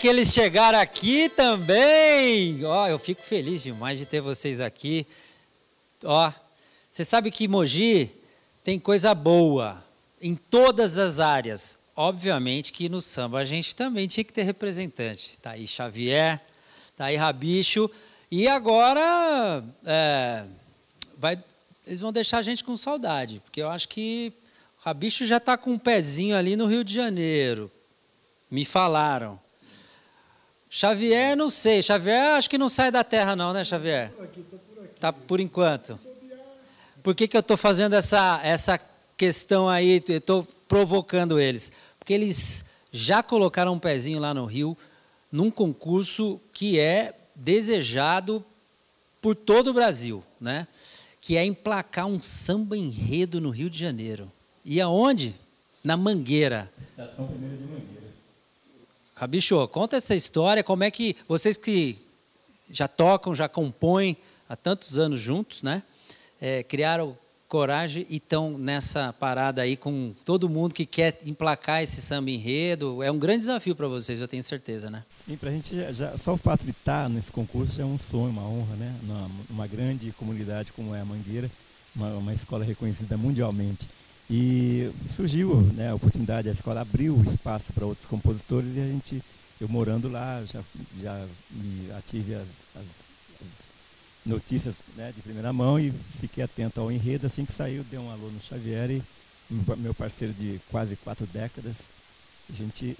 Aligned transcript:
que 0.00 0.08
eles 0.08 0.32
chegaram 0.32 0.78
aqui 0.78 1.28
também. 1.28 2.64
Ó, 2.64 2.88
eu 2.88 2.98
fico 2.98 3.20
feliz 3.20 3.62
demais 3.62 3.98
de 3.98 4.06
ter 4.06 4.22
vocês 4.22 4.58
aqui. 4.58 5.06
Ó, 6.02 6.32
você 6.90 7.04
sabe 7.04 7.30
que 7.30 7.46
Mogi 7.46 8.10
tem 8.64 8.80
coisa 8.80 9.14
boa 9.14 9.84
em 10.20 10.34
todas 10.34 10.98
as 10.98 11.20
áreas. 11.20 11.78
Obviamente 11.96 12.72
que 12.72 12.88
no 12.88 13.02
samba 13.02 13.38
a 13.38 13.44
gente 13.44 13.74
também 13.74 14.06
tinha 14.06 14.24
que 14.24 14.32
ter 14.32 14.42
representante. 14.42 15.38
Tá 15.38 15.52
aí 15.52 15.66
Xavier, 15.66 16.40
tá 16.96 17.06
aí 17.06 17.16
Rabicho. 17.16 17.90
E 18.30 18.46
agora 18.46 19.64
é, 19.84 20.44
vai, 21.18 21.42
eles 21.86 22.00
vão 22.00 22.12
deixar 22.12 22.38
a 22.38 22.42
gente 22.42 22.62
com 22.62 22.76
saudade, 22.76 23.40
porque 23.44 23.60
eu 23.60 23.68
acho 23.68 23.88
que 23.88 24.32
o 24.80 24.84
Rabicho 24.84 25.26
já 25.26 25.38
está 25.38 25.58
com 25.58 25.72
um 25.72 25.78
pezinho 25.78 26.36
ali 26.36 26.56
no 26.56 26.66
Rio 26.66 26.84
de 26.84 26.94
Janeiro. 26.94 27.70
Me 28.50 28.64
falaram. 28.64 29.38
Xavier, 30.70 31.36
não 31.36 31.50
sei. 31.50 31.82
Xavier, 31.82 32.36
acho 32.36 32.48
que 32.48 32.56
não 32.56 32.68
sai 32.68 32.92
da 32.92 33.02
terra, 33.02 33.34
não, 33.34 33.52
né, 33.52 33.64
Xavier? 33.64 34.12
Tá 35.00 35.12
por 35.12 35.40
enquanto. 35.40 35.98
Por 37.02 37.14
que, 37.14 37.26
que 37.26 37.36
eu 37.36 37.40
estou 37.40 37.56
fazendo 37.56 37.94
essa, 37.94 38.40
essa 38.42 38.80
questão 39.20 39.68
aí? 39.68 40.02
Eu 40.08 40.16
estou 40.16 40.48
provocando 40.66 41.38
eles. 41.38 41.70
Porque 41.98 42.14
eles 42.14 42.64
já 42.90 43.22
colocaram 43.22 43.74
um 43.74 43.78
pezinho 43.78 44.18
lá 44.18 44.32
no 44.32 44.46
Rio, 44.46 44.74
num 45.30 45.50
concurso 45.50 46.40
que 46.54 46.80
é 46.80 47.14
desejado 47.36 48.42
por 49.20 49.36
todo 49.36 49.68
o 49.68 49.74
Brasil, 49.74 50.24
né? 50.40 50.66
que 51.20 51.36
é 51.36 51.44
emplacar 51.44 52.06
um 52.06 52.18
samba 52.18 52.78
enredo 52.78 53.42
no 53.42 53.50
Rio 53.50 53.68
de 53.68 53.78
Janeiro. 53.78 54.32
E 54.64 54.80
aonde? 54.80 55.34
Na 55.84 55.98
Mangueira. 55.98 56.72
Estação 56.80 57.26
Primeira 57.26 57.58
de 57.58 57.64
Mangueira. 57.64 58.10
Rabicho, 59.16 59.68
conta 59.68 59.96
essa 59.96 60.14
história, 60.14 60.64
como 60.64 60.82
é 60.82 60.90
que 60.90 61.14
vocês 61.28 61.58
que 61.58 61.98
já 62.70 62.88
tocam, 62.88 63.34
já 63.34 63.50
compõem 63.50 64.16
há 64.48 64.56
tantos 64.56 64.98
anos 64.98 65.20
juntos, 65.20 65.60
né? 65.60 65.82
É, 66.40 66.62
criaram 66.62 67.18
coragem 67.50 68.06
e 68.08 68.16
estão 68.16 68.56
nessa 68.56 69.12
parada 69.12 69.60
aí 69.60 69.76
com 69.76 70.14
todo 70.24 70.48
mundo 70.48 70.72
que 70.72 70.86
quer 70.86 71.18
emplacar 71.26 71.82
esse 71.82 72.00
samba 72.00 72.30
enredo. 72.30 73.02
É 73.02 73.10
um 73.10 73.18
grande 73.18 73.40
desafio 73.40 73.74
para 73.74 73.88
vocês, 73.88 74.20
eu 74.20 74.28
tenho 74.28 74.42
certeza, 74.42 74.88
né? 74.88 75.02
Sim, 75.26 75.36
para 75.36 75.50
a 75.50 75.52
gente, 75.52 75.74
já, 75.92 76.16
só 76.16 76.34
o 76.34 76.36
fato 76.36 76.64
de 76.64 76.70
estar 76.70 77.10
nesse 77.10 77.32
concurso 77.32 77.76
já 77.76 77.82
é 77.82 77.86
um 77.86 77.98
sonho, 77.98 78.30
uma 78.30 78.46
honra, 78.46 78.76
né? 78.76 78.94
Numa, 79.50 79.66
grande 79.66 80.12
comunidade 80.12 80.72
como 80.72 80.94
é 80.94 81.00
a 81.00 81.04
Mangueira, 81.04 81.50
uma, 81.94 82.08
uma 82.14 82.32
escola 82.32 82.64
reconhecida 82.64 83.16
mundialmente. 83.16 83.88
E 84.30 84.88
surgiu 85.16 85.60
né, 85.74 85.90
a 85.90 85.94
oportunidade, 85.96 86.48
a 86.48 86.52
escola 86.52 86.82
abriu 86.82 87.20
espaço 87.24 87.72
para 87.72 87.84
outros 87.84 88.06
compositores 88.06 88.76
e 88.76 88.80
a 88.80 88.86
gente, 88.86 89.20
eu 89.60 89.68
morando 89.68 90.08
lá, 90.08 90.40
já, 90.44 90.60
já 91.02 91.26
me 91.50 91.90
ative 91.98 92.34
as, 92.36 92.46
as, 92.76 92.86
as 93.42 93.69
notícias 94.24 94.76
né, 94.96 95.12
de 95.14 95.22
primeira 95.22 95.52
mão 95.52 95.78
e 95.78 95.92
fiquei 96.20 96.44
atento 96.44 96.80
ao 96.80 96.90
enredo. 96.90 97.26
Assim 97.26 97.44
que 97.44 97.52
saiu, 97.52 97.84
dei 97.84 97.98
um 97.98 98.10
alô 98.10 98.28
no 98.28 98.40
Xavier 98.40 98.90
e 98.90 99.02
meu 99.78 99.94
parceiro 99.94 100.32
de 100.32 100.60
quase 100.70 100.96
quatro 100.96 101.26
décadas, 101.26 101.76
a 102.52 102.56
gente 102.56 102.96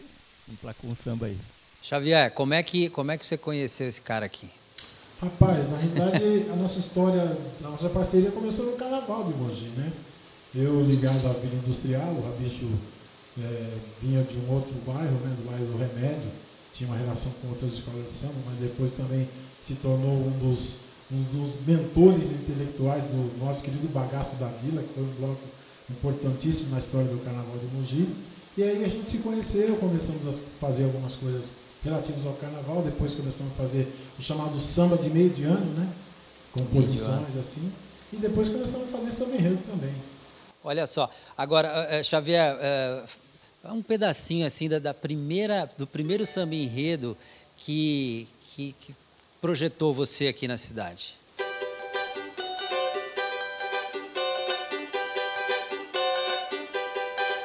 emplacou 0.48 0.90
um 0.90 0.96
samba 0.96 1.26
aí. 1.26 1.38
Xavier, 1.82 2.30
como 2.32 2.54
é 2.54 2.62
que, 2.62 2.90
como 2.90 3.10
é 3.10 3.18
que 3.18 3.24
você 3.24 3.38
conheceu 3.38 3.88
esse 3.88 4.02
cara 4.02 4.26
aqui? 4.26 4.48
Rapaz, 5.20 5.70
na 5.70 5.76
realidade, 5.76 6.50
a 6.50 6.56
nossa 6.56 6.78
história, 6.78 7.36
a 7.62 7.68
nossa 7.68 7.90
parceria 7.90 8.30
começou 8.30 8.66
no 8.66 8.72
Carnaval 8.76 9.24
de 9.24 9.38
Mogi, 9.38 9.68
né? 9.76 9.92
Eu 10.54 10.82
ligado 10.82 11.26
à 11.26 11.32
Vila 11.34 11.54
Industrial, 11.54 12.08
o 12.12 12.22
Rabicho 12.22 12.66
é, 13.38 13.78
vinha 14.00 14.22
de 14.24 14.38
um 14.38 14.50
outro 14.50 14.74
bairro, 14.86 15.12
né, 15.20 15.36
do 15.36 15.48
bairro 15.48 15.66
do 15.66 15.78
Remédio, 15.78 16.30
tinha 16.72 16.88
uma 16.88 16.96
relação 16.96 17.30
com 17.40 17.48
outras 17.48 17.74
escolas 17.74 18.04
de 18.04 18.10
samba, 18.10 18.34
mas 18.46 18.58
depois 18.58 18.92
também 18.92 19.28
se 19.62 19.74
tornou 19.76 20.26
um 20.26 20.30
dos, 20.38 20.76
um 21.12 21.22
dos 21.22 21.66
mentores 21.66 22.30
intelectuais 22.30 23.04
do 23.04 23.44
nosso 23.44 23.62
querido 23.64 23.88
Bagaço 23.88 24.36
da 24.36 24.46
Vila, 24.46 24.82
que 24.82 24.94
foi 24.94 25.02
um 25.02 25.14
bloco 25.18 25.40
importantíssimo 25.90 26.70
na 26.70 26.78
história 26.78 27.08
do 27.08 27.18
Carnaval 27.24 27.56
de 27.58 27.66
Mogi. 27.76 28.08
E 28.56 28.62
aí 28.62 28.84
a 28.84 28.88
gente 28.88 29.10
se 29.10 29.18
conheceu, 29.18 29.76
começamos 29.76 30.26
a 30.28 30.32
fazer 30.60 30.84
algumas 30.84 31.16
coisas 31.16 31.52
relativas 31.82 32.26
ao 32.26 32.34
Carnaval, 32.34 32.82
depois 32.82 33.14
começamos 33.14 33.52
a 33.52 33.56
fazer 33.56 33.88
o 34.18 34.22
chamado 34.22 34.60
samba 34.60 34.96
de 34.96 35.08
meio 35.10 35.30
de 35.30 35.44
ano, 35.44 35.74
né? 35.74 35.88
composições 36.52 37.36
assim, 37.36 37.72
e 38.12 38.16
depois 38.16 38.48
começamos 38.48 38.88
a 38.88 38.98
fazer 38.98 39.12
samba 39.12 39.36
enredo 39.36 39.58
também. 39.70 39.94
Olha 40.62 40.86
só, 40.86 41.08
agora, 41.38 42.02
Xavier, 42.02 42.56
é, 42.60 43.02
um 43.64 43.82
pedacinho 43.82 44.46
assim 44.46 44.68
da, 44.68 44.78
da, 44.78 44.92
primeira, 44.92 45.68
do 45.78 45.86
primeiro 45.86 46.26
samba 46.26 46.54
enredo 46.54 47.16
que, 47.56 48.28
que, 48.42 48.74
que 48.78 48.94
projetou 49.40 49.94
você 49.94 50.28
aqui 50.28 50.46
na 50.46 50.56
cidade. 50.56 51.16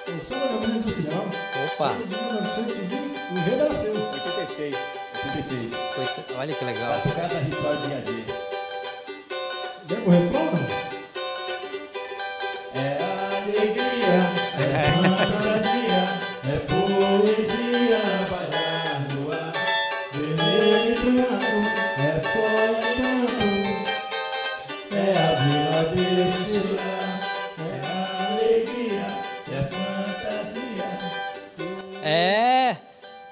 O 0.07 0.21
samba 0.21 0.47
da 0.47 0.57
Vila 0.57 0.75
Industrial. 0.75 1.25
Opa! 1.73 1.89
De 1.93 2.15
1900 2.15 2.91
e 2.91 2.95
o 2.95 3.37
enredo 3.37 3.63
era 3.63 3.73
seu. 3.73 3.93
86. 3.93 4.75
86. 5.25 5.71
Olha 6.37 6.53
que 6.53 6.65
legal. 6.65 6.93
Batucada 6.93 7.39
ritual 7.39 7.75
dia 7.77 7.97
a 7.97 8.01
dia. 8.01 8.25
Lembra 9.89 10.07
o 10.07 10.11
refrão? 10.11 10.51
É 12.75 12.97
alegria, 13.43 14.44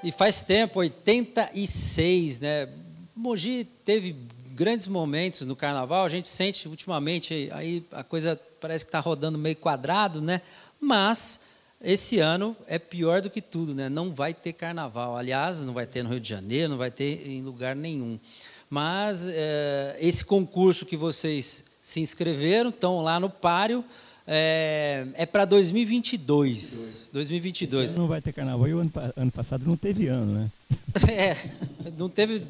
e 0.03 0.11
faz 0.11 0.41
tempo, 0.41 0.79
86, 0.79 2.39
né? 2.41 2.67
Mogi 3.15 3.65
teve 3.85 4.15
grandes 4.53 4.87
momentos 4.87 5.41
no 5.41 5.55
carnaval, 5.55 6.05
a 6.05 6.09
gente 6.09 6.27
sente 6.27 6.67
ultimamente 6.67 7.49
aí 7.53 7.83
a 7.91 8.03
coisa 8.03 8.39
parece 8.59 8.85
que 8.85 8.89
está 8.89 8.99
rodando 8.99 9.39
meio 9.39 9.55
quadrado, 9.55 10.21
né? 10.21 10.41
Mas 10.79 11.41
esse 11.81 12.19
ano 12.19 12.55
é 12.67 12.77
pior 12.77 13.21
do 13.21 13.29
que 13.29 13.41
tudo, 13.41 13.73
né? 13.73 13.87
Não 13.87 14.13
vai 14.13 14.33
ter 14.33 14.53
carnaval. 14.53 15.17
Aliás, 15.17 15.61
não 15.61 15.73
vai 15.73 15.85
ter 15.85 16.03
no 16.03 16.09
Rio 16.09 16.19
de 16.19 16.29
Janeiro, 16.29 16.69
não 16.69 16.77
vai 16.77 16.91
ter 16.91 17.27
em 17.27 17.41
lugar 17.41 17.75
nenhum. 17.75 18.19
Mas 18.69 19.27
é, 19.27 19.97
esse 19.99 20.25
concurso 20.25 20.85
que 20.85 20.97
vocês 20.97 21.65
se 21.81 21.99
inscreveram, 21.99 22.69
estão 22.69 23.01
lá 23.01 23.19
no 23.19 23.29
páreo, 23.29 23.83
é, 24.27 25.05
é 25.15 25.25
para 25.25 25.45
2022. 25.45 27.09
2022. 27.13 27.83
Esse 27.83 27.93
ano 27.93 28.03
não 28.03 28.09
vai 28.09 28.21
ter 28.21 28.33
carnaval 28.33 28.67
e 28.67 28.73
o 28.73 28.79
ano, 28.79 28.91
ano 29.15 29.31
passado 29.31 29.65
não 29.65 29.77
teve 29.77 30.07
ano, 30.07 30.33
né? 30.33 30.49
É, 31.09 31.35
não 31.97 32.07
teve. 32.07 32.45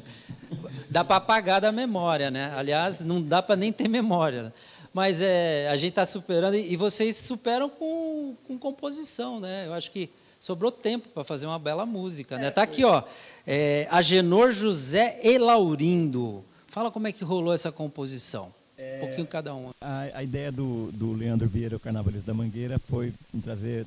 Dá 0.90 1.02
para 1.02 1.16
apagar 1.16 1.60
da 1.60 1.72
memória, 1.72 2.30
né? 2.30 2.52
Aliás, 2.56 3.00
não 3.00 3.20
dá 3.22 3.42
para 3.42 3.56
nem 3.56 3.72
ter 3.72 3.88
memória. 3.88 4.52
Mas 4.92 5.20
é, 5.22 5.68
a 5.70 5.76
gente 5.76 5.90
está 5.90 6.06
superando 6.06 6.54
e 6.54 6.76
vocês 6.76 7.16
superam 7.16 7.68
com, 7.68 8.36
com 8.46 8.56
composição, 8.56 9.40
né? 9.40 9.66
Eu 9.66 9.72
acho 9.72 9.90
que 9.90 10.08
sobrou 10.38 10.70
tempo 10.70 11.08
para 11.08 11.24
fazer 11.24 11.46
uma 11.46 11.58
bela 11.58 11.84
música, 11.84 12.38
né? 12.38 12.50
Tá 12.50 12.62
aqui, 12.62 12.84
ó, 12.84 13.02
é, 13.46 13.88
Agenor 13.90 14.52
José 14.52 15.18
e 15.24 15.38
Laurindo. 15.38 16.44
Fala 16.68 16.90
como 16.90 17.08
é 17.08 17.12
que 17.12 17.24
rolou 17.24 17.52
essa 17.52 17.72
composição. 17.72 18.52
Um 18.96 19.00
pouquinho 19.00 19.26
cada 19.26 19.54
um. 19.54 19.70
A, 19.80 20.00
a 20.14 20.22
ideia 20.22 20.50
do, 20.50 20.90
do 20.92 21.12
Leandro 21.12 21.48
Vieira, 21.48 21.76
o 21.76 21.80
Carnavalista 21.80 22.32
da 22.32 22.34
Mangueira, 22.34 22.78
foi 22.78 23.12
trazer, 23.42 23.86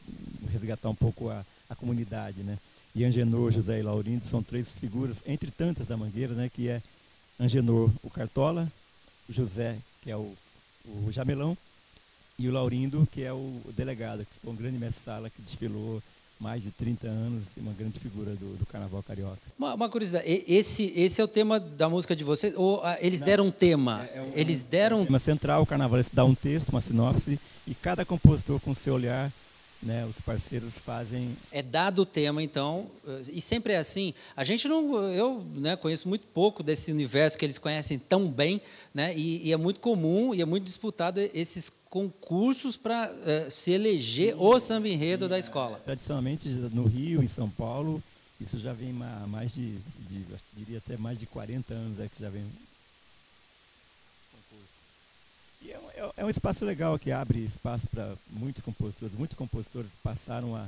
resgatar 0.51 0.89
um 0.89 0.95
pouco 0.95 1.29
a, 1.29 1.45
a 1.69 1.75
comunidade, 1.75 2.43
né? 2.43 2.57
E 2.95 3.03
Angenor, 3.05 3.51
José 3.51 3.79
e 3.79 3.83
Laurindo 3.83 4.25
são 4.25 4.41
três 4.41 4.75
figuras, 4.75 5.23
entre 5.27 5.51
tantas 5.51 5.87
da 5.87 5.97
Mangueira, 5.97 6.33
né? 6.33 6.49
Que 6.53 6.69
é 6.69 6.81
Angenor, 7.39 7.91
o 8.03 8.09
Cartola, 8.09 8.71
José, 9.29 9.77
que 10.01 10.09
é 10.09 10.17
o, 10.17 10.33
o 10.85 11.11
Jamelão, 11.11 11.57
e 12.39 12.47
o 12.47 12.51
Laurindo, 12.51 13.07
que 13.11 13.23
é 13.23 13.33
o 13.33 13.61
delegado, 13.75 14.25
que 14.25 14.39
foi 14.41 14.51
um 14.51 14.55
grande 14.55 14.77
mestre-sala 14.77 15.29
que 15.29 15.41
desfilou 15.41 16.01
mais 16.39 16.61
de 16.63 16.71
30 16.71 17.07
anos, 17.07 17.43
uma 17.57 17.73
grande 17.73 17.99
figura 17.99 18.31
do, 18.31 18.57
do 18.57 18.65
Carnaval 18.65 19.01
Carioca. 19.03 19.39
Uma, 19.57 19.73
uma, 19.73 19.89
curiosidade, 19.89 20.25
esse, 20.47 20.93
esse 20.95 21.19
é 21.19 21.23
o 21.23 21.27
tema 21.27 21.59
da 21.59 21.89
música 21.89 22.15
de 22.15 22.23
vocês? 22.23 22.53
Ou 22.55 22.83
ah, 22.83 22.97
eles 23.01 23.19
Não, 23.19 23.25
deram 23.25 23.47
um 23.47 23.51
tema? 23.51 24.07
É, 24.13 24.19
é 24.19 24.21
um, 24.21 24.31
eles 24.35 24.61
deram... 24.63 25.01
Um 25.01 25.05
tema 25.05 25.19
central, 25.19 25.63
o 25.63 25.65
Carnaval 25.65 25.99
dá 26.13 26.25
um 26.25 26.35
texto, 26.35 26.69
uma 26.69 26.81
sinopse, 26.81 27.39
e 27.65 27.73
cada 27.73 28.05
compositor 28.05 28.59
com 28.59 28.73
seu 28.75 28.93
olhar 28.93 29.31
né, 29.81 30.05
os 30.05 30.19
parceiros 30.21 30.77
fazem. 30.77 31.35
É 31.51 31.61
dado 31.61 32.01
o 32.01 32.05
tema, 32.05 32.41
então, 32.41 32.87
e 33.31 33.39
sempre 33.39 33.73
é 33.73 33.77
assim. 33.77 34.13
A 34.35 34.43
gente 34.43 34.67
não, 34.67 34.95
eu 35.11 35.45
né, 35.55 35.75
conheço 35.75 36.07
muito 36.07 36.25
pouco 36.33 36.63
desse 36.63 36.91
universo 36.91 37.37
que 37.37 37.45
eles 37.45 37.57
conhecem 37.57 37.99
tão 37.99 38.27
bem, 38.27 38.61
né, 38.93 39.15
e, 39.15 39.47
e 39.47 39.53
é 39.53 39.57
muito 39.57 39.79
comum 39.79 40.33
e 40.33 40.41
é 40.41 40.45
muito 40.45 40.63
disputado 40.63 41.19
esses 41.33 41.69
concursos 41.89 42.75
para 42.75 43.11
uh, 43.11 43.51
se 43.51 43.71
eleger 43.71 44.35
o 44.37 44.59
samba 44.59 44.89
enredo 44.89 45.29
da 45.29 45.39
escola. 45.39 45.81
Tradicionalmente, 45.85 46.49
no 46.49 46.85
Rio, 46.85 47.23
em 47.23 47.27
São 47.27 47.49
Paulo, 47.49 48.01
isso 48.39 48.57
já 48.57 48.73
vem 48.73 48.95
há 49.01 49.27
mais 49.27 49.53
de, 49.53 49.71
de 50.09 50.25
diria 50.53 50.77
até 50.77 50.97
mais 50.97 51.19
de 51.19 51.25
40 51.25 51.73
anos 51.73 51.99
é 51.99 52.07
que 52.07 52.21
já 52.21 52.29
vem 52.29 52.43
e 55.67 55.71
é, 55.71 55.75
é, 55.95 56.11
é 56.17 56.25
um 56.25 56.29
espaço 56.29 56.63
legal 56.63 56.97
que 56.97 57.11
abre 57.11 57.39
espaço 57.39 57.87
para 57.87 58.13
muitos 58.31 58.63
compositores. 58.63 59.15
Muitos 59.15 59.37
compositores 59.37 59.91
passaram 60.01 60.55
a, 60.55 60.65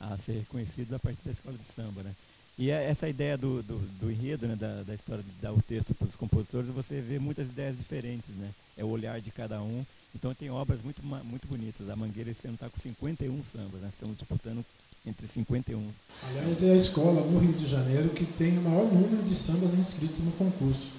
a 0.00 0.16
ser 0.16 0.32
reconhecidos 0.32 0.92
a 0.92 0.98
partir 0.98 1.20
da 1.24 1.30
escola 1.30 1.56
de 1.56 1.64
samba, 1.64 2.02
né? 2.02 2.12
E 2.58 2.70
é 2.70 2.90
essa 2.90 3.08
ideia 3.08 3.38
do, 3.38 3.62
do, 3.62 3.78
do 3.98 4.10
enredo, 4.10 4.46
né, 4.46 4.54
da, 4.54 4.82
da, 4.82 4.94
história 4.94 5.22
de 5.22 5.30
dar 5.40 5.52
o 5.52 5.62
texto 5.62 5.94
para 5.94 6.06
os 6.06 6.16
compositores, 6.16 6.68
você 6.68 7.00
vê 7.00 7.18
muitas 7.18 7.48
ideias 7.48 7.78
diferentes, 7.78 8.36
né? 8.36 8.50
É 8.76 8.84
o 8.84 8.88
olhar 8.88 9.20
de 9.20 9.30
cada 9.30 9.62
um. 9.62 9.86
Então 10.14 10.34
tem 10.34 10.50
obras 10.50 10.82
muito, 10.82 11.00
muito 11.02 11.46
bonitas. 11.46 11.88
A 11.88 11.96
Mangueira 11.96 12.30
esse 12.30 12.46
ano 12.46 12.56
está 12.56 12.68
com 12.68 12.78
51 12.78 13.44
sambas, 13.44 13.80
né? 13.80 13.88
Estamos 13.88 14.16
disputando 14.16 14.64
entre 15.06 15.26
51. 15.26 15.90
Aliás, 16.28 16.62
é 16.62 16.72
a 16.72 16.76
escola 16.76 17.24
no 17.24 17.38
Rio 17.38 17.52
de 17.52 17.66
Janeiro 17.66 18.10
que 18.10 18.26
tem 18.26 18.58
o 18.58 18.62
maior 18.62 18.92
número 18.92 19.22
de 19.22 19.34
sambas 19.34 19.72
inscritos 19.72 20.18
no 20.18 20.32
concurso. 20.32 20.90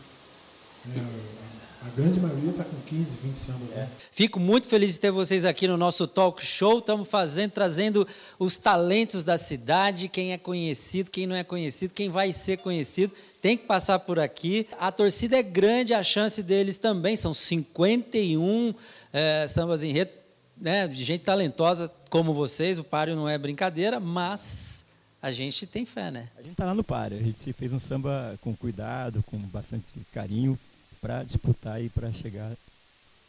É, 0.95 1.61
a 1.83 1.89
grande 1.95 2.19
maioria 2.19 2.51
está 2.51 2.63
com 2.63 2.80
15, 2.86 3.18
20 3.24 3.36
sambas. 3.36 3.69
Né? 3.69 3.89
Fico 4.12 4.39
muito 4.39 4.68
feliz 4.68 4.94
de 4.94 5.00
ter 5.00 5.10
vocês 5.10 5.45
aqui 5.45 5.68
no 5.68 5.75
nosso 5.75 6.07
talk 6.07 6.45
show. 6.45 6.78
Estamos 6.78 7.07
fazendo, 7.07 7.51
trazendo 7.51 8.07
os 8.38 8.56
talentos 8.57 9.24
da 9.24 9.36
cidade, 9.36 10.07
quem 10.07 10.31
é 10.31 10.38
conhecido, 10.38 11.10
quem 11.10 11.25
não 11.25 11.36
é 11.36 11.44
conhecido, 11.44 11.94
quem 11.94 12.07
vai 12.07 12.31
ser 12.33 12.57
conhecido. 12.57 13.13
Tem 13.42 13.57
que 13.57 13.66
passar 13.66 13.98
por 13.98 14.19
aqui. 14.19 14.68
A 14.80 14.92
torcida 14.92 15.38
é 15.38 15.42
grande, 15.42 15.92
a 15.92 16.04
chance 16.04 16.44
deles 16.44 16.78
também. 16.78 17.18
São 17.18 17.33
51 17.33 18.75
é, 19.12 19.48
sambas 19.48 19.81
em 19.81 19.92
rede, 19.92 20.12
né, 20.56 20.88
de 20.88 21.04
gente 21.04 21.24
talentosa 21.24 21.92
como 22.12 22.31
vocês. 22.31 22.77
O 22.77 22.84
páreo 22.84 23.16
não 23.16 23.27
é 23.27 23.39
brincadeira, 23.39 24.00
mas 24.00 24.86
a 25.19 25.31
gente 25.31 25.66
tem 25.66 25.84
fé, 25.84 26.12
né? 26.12 26.30
A 26.38 26.44
gente 26.44 26.51
está 26.51 26.66
lá 26.66 26.75
no 26.75 26.84
páreo. 26.84 27.18
A 27.18 27.24
gente 27.24 27.51
fez 27.54 27.74
um 27.74 27.80
samba 27.80 28.38
com 28.39 28.56
cuidado, 28.56 29.24
com 29.24 29.39
bastante 29.39 29.84
carinho 30.13 30.60
para 31.01 31.24
disputar 31.24 31.83
e 31.83 31.89
para 31.89 32.13
chegar 32.13 32.51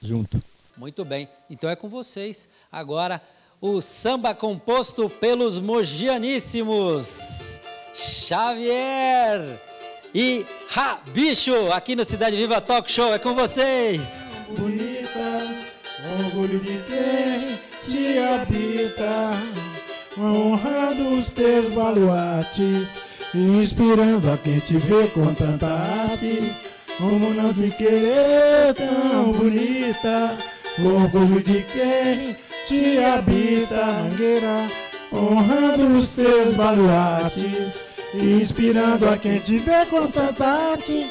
junto. 0.01 0.41
Muito 0.77 1.05
bem, 1.05 1.29
então 1.49 1.69
é 1.71 1.77
com 1.77 1.89
vocês. 1.89 2.49
Agora, 2.71 3.21
o 3.61 3.81
samba 3.81 4.33
composto 4.35 5.09
pelos 5.09 5.59
mogianíssimos 5.59 7.59
Xavier 7.95 9.59
e 10.15 10.45
Rabicho, 10.69 11.73
aqui 11.73 11.97
no 11.97 12.05
Cidade 12.05 12.37
Viva 12.37 12.61
Talk 12.61 12.93
Show. 12.93 13.15
É 13.15 13.19
com 13.19 13.35
vocês. 13.35 14.33
Bonita, 14.59 15.65
orgulho 16.25 16.61
de 16.61 16.77
quem 16.85 17.59
te 17.83 18.19
habita, 18.19 19.33
honrando 20.19 21.19
os 21.19 21.31
teus 21.31 21.75
baluartes, 21.75 22.99
inspirando 23.35 24.31
a 24.31 24.37
quem 24.37 24.59
te 24.59 24.77
vê 24.77 25.09
com 25.09 25.35
tanta 25.35 25.69
arte 25.69 26.72
como 26.99 27.35
não 27.35 27.53
te 27.53 27.71
querer 27.71 28.75
tão 28.75 29.33
bonita? 29.33 30.37
Orgulho 30.79 31.43
de 31.43 31.63
quem 31.63 32.37
te 32.67 32.99
habita, 32.99 33.85
mangueira, 33.85 34.69
honrando 35.13 35.97
os 35.97 36.09
teus 36.09 36.57
baluartes, 36.57 37.81
inspirando 38.15 39.09
a 39.09 39.17
quem 39.17 39.39
te 39.39 39.59
vê 39.59 39.85
com 39.87 40.07
tanta 40.07 40.47
arte. 40.47 41.07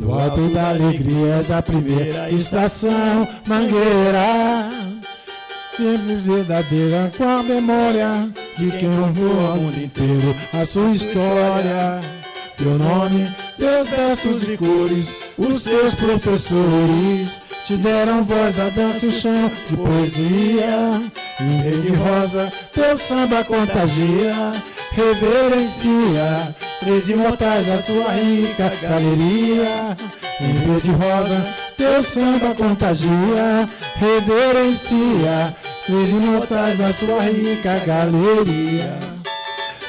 No 0.00 0.18
alto 0.18 0.48
da 0.48 0.70
alegria 0.70 1.34
és 1.36 1.50
a 1.50 1.62
primeira 1.62 2.30
estação, 2.30 3.28
mangueira. 3.46 4.70
Sempre 5.76 6.14
verdadeira 6.16 7.12
com 7.16 7.24
a 7.24 7.42
memória 7.42 8.28
de 8.58 8.70
quem 8.72 8.88
honrou 8.88 9.50
ao 9.50 9.56
mundo 9.56 9.78
inteiro 9.78 10.36
a 10.52 10.64
sua 10.64 10.90
história. 10.90 12.21
Teu 12.58 12.78
nome, 12.78 13.28
teus 13.58 13.88
versos 13.88 14.40
de 14.42 14.56
cores, 14.56 15.16
os 15.38 15.62
teus 15.62 15.94
professores 15.94 17.40
te 17.66 17.76
deram 17.76 18.22
voz 18.22 18.60
a 18.60 18.68
dança 18.68 19.06
o 19.06 19.10
chão 19.10 19.50
de 19.68 19.76
poesia. 19.76 21.02
Em 21.40 21.62
rede 21.62 21.94
rosa, 21.94 22.52
teu 22.72 22.98
samba 22.98 23.42
contagia, 23.44 24.52
reverencia 24.92 26.54
três 26.80 27.08
imortais 27.08 27.68
a 27.70 27.78
sua 27.78 28.12
rica 28.12 28.72
galeria. 28.82 29.96
Em 30.40 30.52
verde 30.54 30.90
rosa, 30.90 31.44
teu 31.76 32.02
samba 32.02 32.54
contagia, 32.54 33.68
reverencia 33.96 35.54
três 35.86 36.10
imortais 36.10 36.78
da 36.78 36.92
sua 36.92 37.20
rica 37.22 37.78
galeria. 37.86 39.11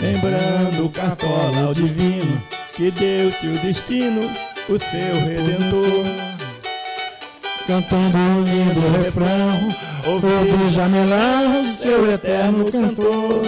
Lembrando 0.01 0.85
o 0.85 0.89
cartola 0.89 1.67
ao 1.67 1.73
divino 1.73 2.41
que 2.75 2.89
deu-te 2.91 3.47
o 3.47 3.59
destino, 3.59 4.21
o 4.67 4.79
seu 4.79 5.15
redentor. 5.25 6.05
Cantando 7.67 8.17
um 8.17 8.43
lindo 8.43 8.81
refrão, 8.97 9.69
ouvi 10.05 10.69
Jamelão, 10.69 11.65
seu 11.75 12.11
eterno 12.11 12.69
cantor. 12.71 13.43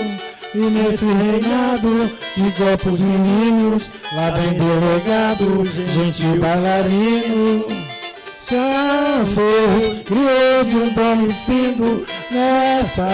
E 0.53 0.57
nesse 0.57 1.05
reinado 1.05 2.09
de 2.35 2.51
copos 2.51 2.99
meninos, 2.99 3.91
lá 4.13 4.29
vem 4.31 4.53
delegado, 4.53 5.65
gente 5.93 6.25
bailarino. 6.39 7.65
Seus 8.39 9.35
criou 10.05 10.63
de 10.65 10.77
um 10.77 10.93
dom 10.93 11.31
findo 11.31 12.05
nessa 12.31 13.07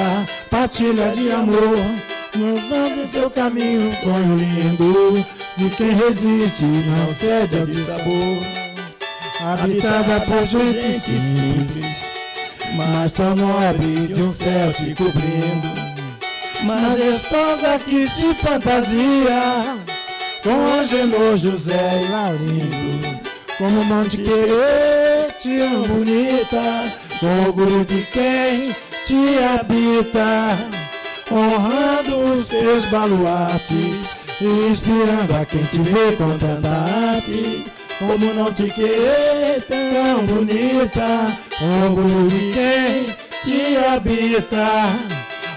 partilha 0.51 1.09
de 1.13 1.31
amor. 1.31 2.10
Levando 2.33 3.11
seu 3.11 3.29
caminho, 3.29 3.89
um 3.89 3.93
sonho 3.93 4.35
lindo 4.37 5.25
de 5.57 5.69
quem 5.69 5.93
resiste 5.93 6.63
não 6.63 7.13
cede 7.13 7.59
ao 7.59 7.65
desabor. 7.65 8.61
Habitada 9.41 10.21
por 10.21 10.45
gente 10.45 10.93
simples, 10.93 11.97
mas 12.75 13.11
tão 13.11 13.35
nobre 13.35 14.07
de 14.13 14.21
um 14.21 14.31
céu 14.31 14.71
te 14.71 14.95
cobrindo. 14.95 15.91
Majestosa 16.63 17.79
que 17.79 18.07
se 18.07 18.33
fantasia 18.35 19.77
com 20.43 20.79
Angelô, 20.79 21.35
José 21.35 22.01
e 22.03 22.11
Laurindo. 22.11 23.19
Como 23.57 23.83
não 23.85 24.05
te 24.05 24.17
querer, 24.17 25.31
te 25.39 25.61
amo 25.61 25.85
bonita, 25.85 26.83
com 27.19 27.41
orgulho 27.47 27.85
de 27.85 28.01
quem 28.03 28.75
te 29.05 29.37
habita, 29.43 30.57
honrando 31.31 32.33
os 32.33 32.47
teus 32.47 32.85
baluartes 32.87 34.21
inspirando 34.43 35.35
a 35.35 35.45
quem 35.45 35.63
te 35.63 35.79
vê 35.81 36.15
com 36.17 36.37
tanta 36.37 36.69
arte. 36.69 37.65
Como 37.99 38.33
não 38.33 38.51
te 38.51 38.63
querer 38.63 39.61
tão 39.67 40.25
bonita, 40.25 41.37
orgulho 41.83 42.27
de 42.27 42.51
quem 42.51 43.05
te 43.43 43.77
habita, 43.77 44.89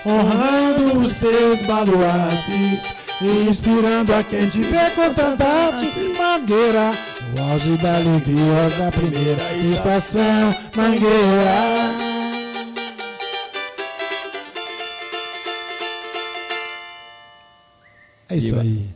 honrando 0.04 0.98
os 0.98 1.14
teus 1.14 1.62
baluartes, 1.62 2.94
inspirando 3.48 4.14
a 4.14 4.22
quem 4.22 4.46
te 4.46 4.60
vê 4.60 4.90
com 4.94 5.14
tanta 5.14 5.44
arte. 5.46 5.90
Mangueira, 6.18 6.90
o 7.34 7.52
auge 7.52 7.78
da 7.78 7.96
alegria 7.96 8.68
da 8.78 8.90
primeira 8.92 9.72
estação, 9.72 10.54
Mangueira. 10.76 12.13
É 18.34 18.36
isso 18.36 18.56
aí. 18.58 18.88